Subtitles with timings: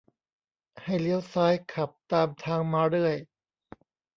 [0.83, 3.15] ให้เลี้ยวซ้ายขับตามทางมาเรื่อย